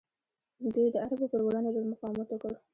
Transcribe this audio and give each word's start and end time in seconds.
دوی 0.73 0.87
د 0.93 0.95
عربو 1.03 1.25
پر 1.31 1.41
وړاندې 1.43 1.73
ډیر 1.75 1.85
مقاومت 1.91 2.27
وکړ 2.29 2.53